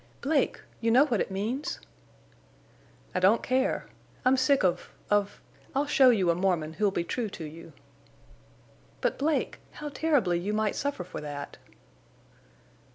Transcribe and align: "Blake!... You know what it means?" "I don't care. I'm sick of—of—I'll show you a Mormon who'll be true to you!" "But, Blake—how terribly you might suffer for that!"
"Blake!... 0.21 0.59
You 0.79 0.89
know 0.89 1.05
what 1.05 1.21
it 1.21 1.29
means?" 1.29 1.79
"I 3.13 3.19
don't 3.19 3.43
care. 3.43 3.85
I'm 4.25 4.35
sick 4.35 4.63
of—of—I'll 4.63 5.85
show 5.85 6.09
you 6.09 6.31
a 6.31 6.35
Mormon 6.35 6.73
who'll 6.73 6.89
be 6.89 7.03
true 7.03 7.29
to 7.29 7.43
you!" 7.43 7.71
"But, 8.99 9.19
Blake—how 9.19 9.89
terribly 9.89 10.39
you 10.39 10.53
might 10.53 10.75
suffer 10.75 11.03
for 11.03 11.21
that!" 11.21 11.57